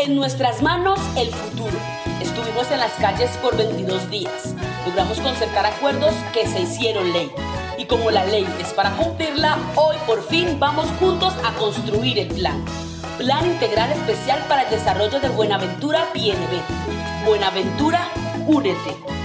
En 0.00 0.14
nuestras 0.14 0.62
manos 0.62 1.00
el 1.16 1.28
futuro. 1.28 1.76
Estuvimos 2.22 2.70
en 2.70 2.78
las 2.78 2.92
calles 2.92 3.30
por 3.42 3.56
22 3.56 4.08
días. 4.08 4.54
Logramos 4.86 5.18
concertar 5.18 5.66
acuerdos 5.66 6.14
que 6.32 6.46
se 6.46 6.60
hicieron 6.60 7.12
ley. 7.12 7.28
Y 7.78 7.84
como 7.86 8.12
la 8.12 8.24
ley 8.24 8.46
es 8.60 8.68
para 8.74 8.92
cumplirla, 8.92 9.58
hoy 9.74 9.96
por 10.06 10.22
fin 10.22 10.60
vamos 10.60 10.86
juntos 11.00 11.34
a 11.44 11.52
construir 11.54 12.20
el 12.20 12.28
plan. 12.28 12.64
Plan 13.18 13.44
Integral 13.44 13.90
Especial 13.90 14.38
para 14.48 14.62
el 14.62 14.70
Desarrollo 14.70 15.18
de 15.18 15.30
Buenaventura 15.30 16.06
PNB. 16.12 17.26
Buenaventura, 17.26 18.06
únete. 18.46 19.17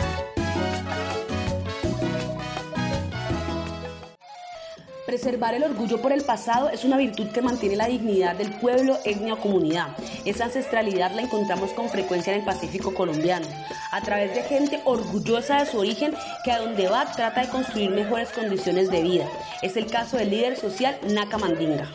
Preservar 5.14 5.54
el 5.54 5.64
orgullo 5.64 6.02
por 6.02 6.11
el 6.11 6.23
pasado 6.23 6.71
es 6.71 6.84
una 6.84 6.98
virtud 6.98 7.27
que 7.27 7.43
mantiene 7.43 7.75
la 7.75 7.86
dignidad 7.86 8.36
del 8.36 8.50
pueblo, 8.50 8.98
etnia 9.05 9.36
o 9.36 9.39
comunidad. 9.39 9.89
Esa 10.25 10.45
ancestralidad 10.45 11.12
la 11.12 11.21
encontramos 11.21 11.70
con 11.73 11.88
frecuencia 11.88 12.34
en 12.34 12.39
el 12.39 12.45
Pacífico 12.45 12.95
colombiano, 12.95 13.45
a 13.91 14.02
través 14.02 14.34
de 14.34 14.41
gente 14.41 14.81
orgullosa 14.86 15.59
de 15.59 15.70
su 15.70 15.77
origen 15.77 16.16
que 16.44 16.52
a 16.52 16.58
donde 16.58 16.88
va 16.88 17.05
trata 17.12 17.41
de 17.41 17.49
construir 17.49 17.91
mejores 17.91 18.30
condiciones 18.30 18.89
de 18.89 19.03
vida. 19.03 19.27
Es 19.62 19.77
el 19.77 19.86
caso 19.86 20.17
del 20.17 20.31
líder 20.31 20.58
social 20.58 20.98
Naka 21.08 21.38
Mandinga. 21.38 21.88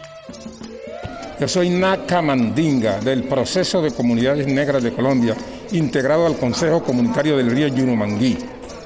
Yo 1.41 1.48
soy 1.48 1.70
Naka 1.70 2.22
Mandinga 2.22 3.00
del 3.00 3.24
proceso 3.24 3.82
de 3.82 3.91
comunidades 3.91 4.46
negras 4.46 4.84
de 4.84 4.92
Colombia, 4.92 5.34
integrado 5.72 6.24
al 6.24 6.36
Consejo 6.36 6.84
Comunitario 6.84 7.36
del 7.36 7.50
Río 7.50 7.66
Yurumangui. 7.66 8.38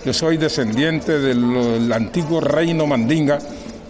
Yo 0.07 0.13
soy 0.15 0.39
descendiente 0.39 1.19
del 1.19 1.93
antiguo 1.93 2.41
reino 2.41 2.87
Mandinga 2.87 3.39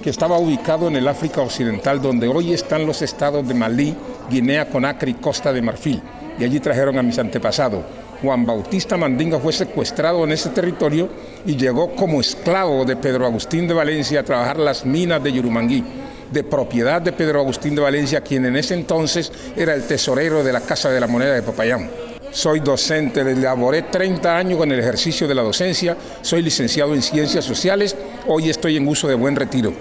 que 0.02 0.10
estaba 0.10 0.38
ubicado 0.38 0.88
en 0.88 0.96
el 0.96 1.08
África 1.08 1.40
Occidental, 1.40 2.02
donde 2.02 2.28
hoy 2.28 2.52
están 2.52 2.84
los 2.84 3.00
estados 3.00 3.46
de 3.46 3.54
Malí, 3.54 3.96
Guinea, 4.28 4.68
Conakry 4.68 5.12
y 5.12 5.14
Costa 5.14 5.52
de 5.52 5.62
Marfil. 5.62 6.02
Y 6.38 6.44
allí 6.44 6.60
trajeron 6.60 6.98
a 6.98 7.02
mis 7.02 7.18
antepasados. 7.18 7.84
Juan 8.20 8.44
Bautista 8.44 8.96
Mandinga 8.96 9.38
fue 9.38 9.52
secuestrado 9.52 10.24
en 10.24 10.32
ese 10.32 10.50
territorio 10.50 11.08
y 11.46 11.56
llegó 11.56 11.94
como 11.94 12.20
esclavo 12.20 12.84
de 12.84 12.96
Pedro 12.96 13.26
Agustín 13.26 13.66
de 13.66 13.74
Valencia 13.74 14.20
a 14.20 14.24
trabajar 14.24 14.58
las 14.58 14.84
minas 14.84 15.22
de 15.22 15.32
Yurumangui, 15.32 15.84
de 16.30 16.44
propiedad 16.44 17.02
de 17.02 17.12
Pedro 17.12 17.40
Agustín 17.40 17.74
de 17.74 17.82
Valencia, 17.82 18.20
quien 18.20 18.46
en 18.46 18.56
ese 18.56 18.74
entonces 18.74 19.32
era 19.56 19.74
el 19.74 19.84
tesorero 19.84 20.44
de 20.44 20.52
la 20.52 20.60
Casa 20.60 20.90
de 20.90 21.00
la 21.00 21.06
Moneda 21.06 21.34
de 21.34 21.42
Popayán. 21.42 21.90
Soy 22.30 22.60
docente, 22.60 23.22
laboré 23.36 23.82
30 23.82 24.36
años 24.36 24.62
en 24.62 24.72
el 24.72 24.78
ejercicio 24.78 25.28
de 25.28 25.34
la 25.34 25.42
docencia, 25.42 25.96
soy 26.22 26.42
licenciado 26.42 26.94
en 26.94 27.02
Ciencias 27.02 27.44
Sociales, 27.44 27.94
hoy 28.26 28.48
estoy 28.48 28.78
en 28.78 28.88
uso 28.88 29.06
de 29.06 29.14
buen 29.14 29.36
retiro. 29.36 29.74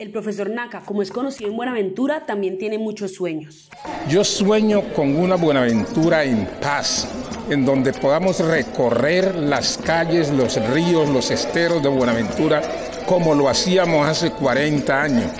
El 0.00 0.12
profesor 0.12 0.48
Naka, 0.48 0.80
como 0.80 1.02
es 1.02 1.10
conocido 1.10 1.50
en 1.50 1.56
Buenaventura, 1.58 2.24
también 2.24 2.56
tiene 2.56 2.78
muchos 2.78 3.12
sueños. 3.12 3.68
Yo 4.08 4.24
sueño 4.24 4.80
con 4.96 5.14
una 5.14 5.34
Buenaventura 5.34 6.24
en 6.24 6.46
paz, 6.58 7.06
en 7.50 7.66
donde 7.66 7.92
podamos 7.92 8.40
recorrer 8.40 9.34
las 9.34 9.76
calles, 9.76 10.30
los 10.30 10.56
ríos, 10.70 11.06
los 11.10 11.30
esteros 11.30 11.82
de 11.82 11.90
Buenaventura, 11.90 12.62
como 13.04 13.34
lo 13.34 13.50
hacíamos 13.50 14.08
hace 14.08 14.30
40 14.30 15.02
años. 15.02 15.32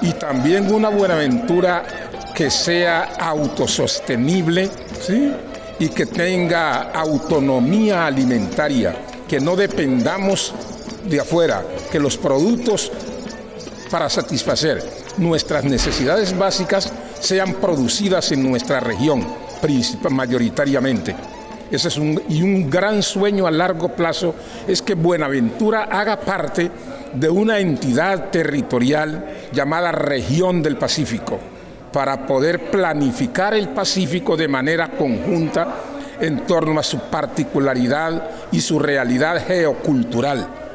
Y 0.00 0.12
también 0.12 0.72
una 0.72 0.88
Buenaventura 0.88 1.82
que 2.32 2.48
sea 2.48 3.12
autosostenible, 3.18 4.70
¿sí? 5.00 5.32
Y 5.80 5.88
que 5.88 6.06
tenga 6.06 6.92
autonomía 6.92 8.06
alimentaria, 8.06 8.94
que 9.26 9.40
no 9.40 9.56
dependamos 9.56 10.54
de 11.10 11.18
afuera, 11.18 11.64
que 11.90 11.98
los 11.98 12.16
productos 12.16 12.92
para 13.90 14.08
satisfacer 14.08 14.82
nuestras 15.16 15.64
necesidades 15.64 16.36
básicas 16.36 16.92
sean 17.20 17.54
producidas 17.54 18.32
en 18.32 18.48
nuestra 18.48 18.80
región, 18.80 19.26
mayoritariamente. 20.10 21.14
Ese 21.70 21.88
es 21.88 21.96
un, 21.96 22.22
y 22.28 22.42
un 22.42 22.70
gran 22.70 23.02
sueño 23.02 23.46
a 23.46 23.50
largo 23.50 23.88
plazo 23.88 24.34
es 24.68 24.82
que 24.82 24.94
Buenaventura 24.94 25.84
haga 25.84 26.20
parte 26.20 26.70
de 27.14 27.28
una 27.28 27.58
entidad 27.58 28.30
territorial 28.30 29.48
llamada 29.52 29.90
Región 29.90 30.62
del 30.62 30.76
Pacífico, 30.76 31.40
para 31.92 32.26
poder 32.26 32.70
planificar 32.70 33.54
el 33.54 33.70
Pacífico 33.70 34.36
de 34.36 34.48
manera 34.48 34.90
conjunta 34.90 35.66
en 36.20 36.46
torno 36.46 36.78
a 36.78 36.82
su 36.82 36.98
particularidad 36.98 38.30
y 38.52 38.60
su 38.60 38.78
realidad 38.78 39.42
geocultural. 39.46 40.65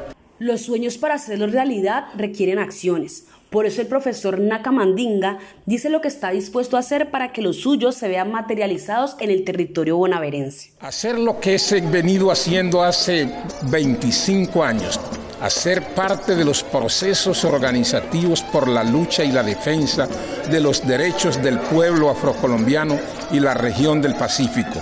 Los 0.42 0.62
sueños 0.62 0.98
para 0.98 1.14
hacerlos 1.14 1.52
realidad 1.52 2.06
requieren 2.16 2.58
acciones. 2.58 3.26
Por 3.48 3.64
eso 3.64 3.80
el 3.80 3.86
profesor 3.86 4.40
Nakamandinga 4.40 5.38
dice 5.66 5.88
lo 5.88 6.00
que 6.00 6.08
está 6.08 6.32
dispuesto 6.32 6.76
a 6.76 6.80
hacer 6.80 7.12
para 7.12 7.32
que 7.32 7.42
los 7.42 7.58
suyos 7.60 7.94
se 7.94 8.08
vean 8.08 8.32
materializados 8.32 9.14
en 9.20 9.30
el 9.30 9.44
territorio 9.44 9.98
bonaverense. 9.98 10.72
Hacer 10.80 11.16
lo 11.16 11.38
que 11.38 11.54
he 11.54 11.80
venido 11.82 12.32
haciendo 12.32 12.82
hace 12.82 13.32
25 13.70 14.64
años, 14.64 14.98
hacer 15.40 15.94
parte 15.94 16.34
de 16.34 16.44
los 16.44 16.64
procesos 16.64 17.44
organizativos 17.44 18.42
por 18.42 18.66
la 18.66 18.82
lucha 18.82 19.22
y 19.22 19.30
la 19.30 19.44
defensa 19.44 20.08
de 20.50 20.58
los 20.58 20.84
derechos 20.84 21.40
del 21.40 21.60
pueblo 21.60 22.10
afrocolombiano 22.10 22.98
y 23.30 23.38
la 23.38 23.54
región 23.54 24.02
del 24.02 24.16
Pacífico 24.16 24.80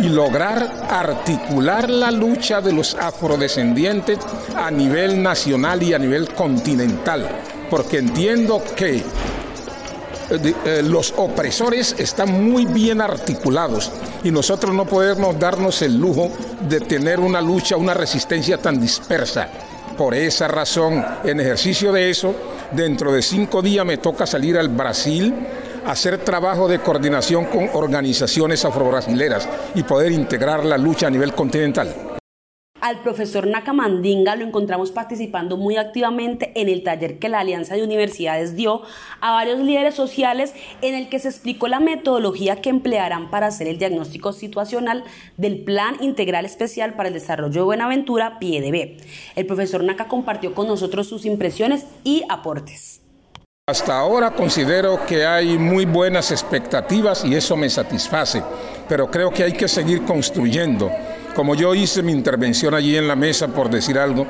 y 0.00 0.08
lograr 0.08 0.86
articular 0.88 1.88
la 1.88 2.10
lucha 2.10 2.60
de 2.60 2.72
los 2.72 2.94
afrodescendientes 2.94 4.18
a 4.56 4.70
nivel 4.70 5.22
nacional 5.22 5.82
y 5.82 5.94
a 5.94 5.98
nivel 5.98 6.28
continental, 6.34 7.28
porque 7.70 7.98
entiendo 7.98 8.62
que 8.76 8.96
eh, 8.96 10.54
eh, 10.64 10.82
los 10.82 11.12
opresores 11.16 11.94
están 11.98 12.50
muy 12.50 12.64
bien 12.64 13.00
articulados 13.00 13.92
y 14.22 14.30
nosotros 14.30 14.74
no 14.74 14.86
podemos 14.86 15.38
darnos 15.38 15.82
el 15.82 15.98
lujo 15.98 16.30
de 16.68 16.80
tener 16.80 17.20
una 17.20 17.40
lucha, 17.40 17.76
una 17.76 17.94
resistencia 17.94 18.58
tan 18.58 18.80
dispersa. 18.80 19.48
Por 19.98 20.14
esa 20.14 20.48
razón, 20.48 21.04
en 21.22 21.40
ejercicio 21.40 21.92
de 21.92 22.10
eso, 22.10 22.34
dentro 22.72 23.12
de 23.12 23.22
cinco 23.22 23.62
días 23.62 23.86
me 23.86 23.98
toca 23.98 24.26
salir 24.26 24.58
al 24.58 24.68
Brasil 24.68 25.32
hacer 25.86 26.18
trabajo 26.18 26.68
de 26.68 26.80
coordinación 26.80 27.46
con 27.46 27.68
organizaciones 27.72 28.64
afrobrasileras 28.64 29.48
y 29.74 29.82
poder 29.82 30.12
integrar 30.12 30.64
la 30.64 30.78
lucha 30.78 31.06
a 31.06 31.10
nivel 31.10 31.32
continental. 31.34 32.14
Al 32.84 33.00
profesor 33.00 33.46
Nakamandinga 33.46 34.36
lo 34.36 34.44
encontramos 34.44 34.90
participando 34.90 35.56
muy 35.56 35.78
activamente 35.78 36.52
en 36.54 36.68
el 36.68 36.82
taller 36.82 37.18
que 37.18 37.30
la 37.30 37.40
Alianza 37.40 37.76
de 37.76 37.82
Universidades 37.82 38.56
dio 38.56 38.82
a 39.22 39.32
varios 39.32 39.60
líderes 39.60 39.94
sociales 39.94 40.52
en 40.82 40.94
el 40.94 41.08
que 41.08 41.18
se 41.18 41.28
explicó 41.28 41.66
la 41.66 41.80
metodología 41.80 42.56
que 42.56 42.68
emplearán 42.68 43.30
para 43.30 43.46
hacer 43.46 43.68
el 43.68 43.78
diagnóstico 43.78 44.34
situacional 44.34 45.02
del 45.38 45.64
Plan 45.64 45.96
Integral 46.02 46.44
Especial 46.44 46.92
para 46.92 47.08
el 47.08 47.14
Desarrollo 47.14 47.54
de 47.54 47.62
Buenaventura, 47.62 48.38
PIEDB. 48.38 49.00
El 49.34 49.46
profesor 49.46 49.82
Naka 49.82 50.06
compartió 50.06 50.54
con 50.54 50.66
nosotros 50.66 51.08
sus 51.08 51.24
impresiones 51.24 51.86
y 52.04 52.22
aportes. 52.28 53.03
Hasta 53.66 53.98
ahora 53.98 54.32
considero 54.32 55.06
que 55.06 55.24
hay 55.24 55.56
muy 55.56 55.86
buenas 55.86 56.30
expectativas 56.30 57.24
y 57.24 57.34
eso 57.34 57.56
me 57.56 57.70
satisface, 57.70 58.42
pero 58.86 59.10
creo 59.10 59.30
que 59.30 59.42
hay 59.42 59.54
que 59.54 59.68
seguir 59.68 60.02
construyendo. 60.04 60.90
Como 61.34 61.54
yo 61.54 61.74
hice 61.74 62.02
mi 62.02 62.12
intervención 62.12 62.74
allí 62.74 62.94
en 62.94 63.08
la 63.08 63.16
mesa, 63.16 63.48
por 63.48 63.70
decir 63.70 63.98
algo, 63.98 64.26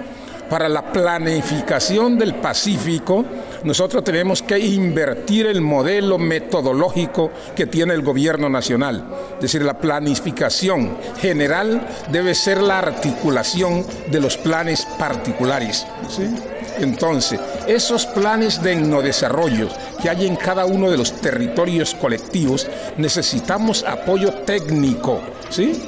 para 0.48 0.68
la 0.68 0.92
planificación 0.92 2.16
del 2.16 2.36
Pacífico, 2.36 3.24
nosotros 3.64 4.04
tenemos 4.04 4.40
que 4.40 4.56
invertir 4.56 5.46
el 5.46 5.60
modelo 5.60 6.16
metodológico 6.16 7.32
que 7.56 7.66
tiene 7.66 7.94
el 7.94 8.02
gobierno 8.02 8.48
nacional. 8.48 9.04
Es 9.34 9.42
decir, 9.42 9.62
la 9.62 9.78
planificación 9.78 10.96
general 11.20 11.84
debe 12.12 12.36
ser 12.36 12.62
la 12.62 12.78
articulación 12.78 13.84
de 14.12 14.20
los 14.20 14.36
planes 14.36 14.86
particulares. 14.96 15.84
Entonces, 16.78 17.40
esos 17.66 18.06
planes 18.06 18.62
de 18.62 18.74
desarrollo 19.02 19.68
que 20.02 20.10
hay 20.10 20.26
en 20.26 20.36
cada 20.36 20.66
uno 20.66 20.90
de 20.90 20.96
los 20.96 21.12
territorios 21.20 21.94
colectivos, 21.94 22.66
necesitamos 22.96 23.84
apoyo 23.84 24.32
técnico, 24.44 25.20
¿sí? 25.50 25.82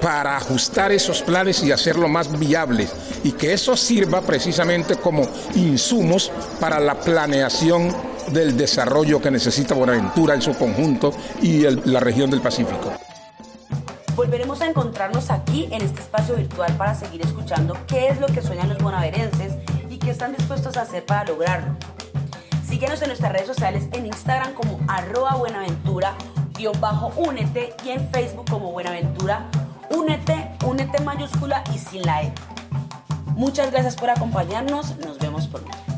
para 0.00 0.36
ajustar 0.36 0.92
esos 0.92 1.22
planes 1.22 1.62
y 1.62 1.72
hacerlo 1.72 2.08
más 2.08 2.38
viables 2.38 2.92
y 3.22 3.32
que 3.32 3.54
eso 3.54 3.74
sirva 3.74 4.20
precisamente 4.20 4.96
como 4.96 5.22
insumos 5.54 6.30
para 6.60 6.78
la 6.78 6.94
planeación 6.94 7.90
del 8.28 8.54
desarrollo 8.54 9.22
que 9.22 9.30
necesita 9.30 9.74
Buenaventura 9.74 10.34
en 10.34 10.42
su 10.42 10.54
conjunto 10.54 11.14
y 11.40 11.62
la 11.86 12.00
región 12.00 12.30
del 12.30 12.42
Pacífico. 12.42 12.92
Volveremos 14.14 14.60
a 14.60 14.66
encontrarnos 14.66 15.30
aquí 15.30 15.68
en 15.70 15.80
este 15.80 16.00
espacio 16.00 16.36
virtual 16.36 16.76
para 16.76 16.94
seguir 16.94 17.22
escuchando 17.22 17.74
qué 17.86 18.08
es 18.08 18.20
lo 18.20 18.26
que 18.26 18.42
sueñan 18.42 18.68
los 18.68 18.78
bonaverenses 18.78 19.54
qué 20.04 20.10
están 20.10 20.36
dispuestos 20.36 20.76
a 20.76 20.82
hacer 20.82 21.04
para 21.04 21.24
lograrlo. 21.24 21.74
Síguenos 22.68 23.02
en 23.02 23.08
nuestras 23.08 23.32
redes 23.32 23.46
sociales 23.46 23.88
en 23.92 24.06
Instagram 24.06 24.54
como 24.54 24.78
arroba 24.86 25.34
buenaventura-únete 25.36 27.74
y 27.84 27.90
en 27.90 28.08
Facebook 28.10 28.48
como 28.48 28.72
buenaventura 28.72 29.48
Únete, 29.90 30.50
únete 30.66 31.02
mayúscula 31.02 31.62
y 31.74 31.78
sin 31.78 32.02
la 32.02 32.22
E. 32.22 32.32
Muchas 33.36 33.70
gracias 33.70 33.96
por 33.96 34.10
acompañarnos. 34.10 34.96
Nos 34.98 35.18
vemos 35.18 35.46
pronto. 35.46 35.93